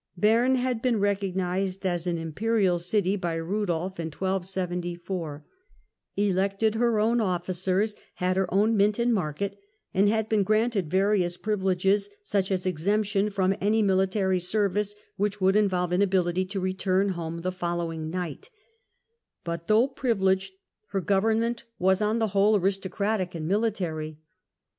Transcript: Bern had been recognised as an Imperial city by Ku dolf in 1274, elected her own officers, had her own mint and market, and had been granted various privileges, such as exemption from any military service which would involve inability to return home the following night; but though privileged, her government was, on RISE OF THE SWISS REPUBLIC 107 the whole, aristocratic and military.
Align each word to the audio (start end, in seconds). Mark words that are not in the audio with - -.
Bern 0.17 0.55
had 0.55 0.81
been 0.81 0.99
recognised 0.99 1.85
as 1.85 2.07
an 2.07 2.17
Imperial 2.17 2.79
city 2.79 3.15
by 3.15 3.37
Ku 3.37 3.67
dolf 3.67 3.99
in 3.99 4.07
1274, 4.07 5.45
elected 6.17 6.73
her 6.73 6.99
own 6.99 7.21
officers, 7.21 7.95
had 8.15 8.35
her 8.35 8.51
own 8.51 8.75
mint 8.75 8.97
and 8.97 9.13
market, 9.13 9.59
and 9.93 10.09
had 10.09 10.27
been 10.27 10.41
granted 10.41 10.89
various 10.89 11.37
privileges, 11.37 12.09
such 12.23 12.49
as 12.51 12.65
exemption 12.65 13.29
from 13.29 13.55
any 13.61 13.83
military 13.83 14.39
service 14.39 14.95
which 15.17 15.39
would 15.39 15.55
involve 15.55 15.93
inability 15.93 16.45
to 16.45 16.59
return 16.59 17.09
home 17.09 17.41
the 17.41 17.51
following 17.51 18.09
night; 18.09 18.49
but 19.43 19.67
though 19.67 19.87
privileged, 19.87 20.53
her 20.87 21.01
government 21.01 21.63
was, 21.77 22.01
on 22.01 22.15
RISE 22.15 22.15
OF 22.15 22.19
THE 22.19 22.25
SWISS 22.25 22.33
REPUBLIC 22.33 22.33
107 22.33 22.33
the 22.33 22.33
whole, 22.33 22.55
aristocratic 22.57 23.35
and 23.35 23.47
military. 23.47 24.17